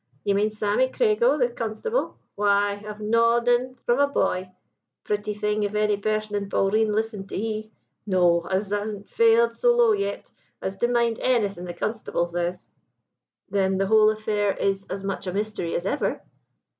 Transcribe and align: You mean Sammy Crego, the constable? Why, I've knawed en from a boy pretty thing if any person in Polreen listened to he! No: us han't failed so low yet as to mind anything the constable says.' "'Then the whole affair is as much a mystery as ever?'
You 0.23 0.33
mean 0.33 0.49
Sammy 0.49 0.87
Crego, 0.89 1.39
the 1.39 1.47
constable? 1.49 2.17
Why, 2.33 2.83
I've 2.87 2.99
knawed 3.01 3.47
en 3.47 3.75
from 3.85 3.99
a 3.99 4.07
boy 4.07 4.51
pretty 5.03 5.35
thing 5.35 5.61
if 5.61 5.75
any 5.75 5.95
person 5.95 6.35
in 6.35 6.49
Polreen 6.49 6.91
listened 6.91 7.29
to 7.29 7.37
he! 7.37 7.71
No: 8.07 8.41
us 8.49 8.71
han't 8.71 9.07
failed 9.07 9.53
so 9.53 9.77
low 9.77 9.91
yet 9.91 10.31
as 10.59 10.75
to 10.77 10.87
mind 10.87 11.19
anything 11.19 11.65
the 11.65 11.73
constable 11.75 12.25
says.' 12.25 12.67
"'Then 13.51 13.77
the 13.77 13.85
whole 13.85 14.09
affair 14.09 14.57
is 14.57 14.85
as 14.89 15.03
much 15.03 15.27
a 15.27 15.33
mystery 15.33 15.75
as 15.75 15.85
ever?' 15.85 16.19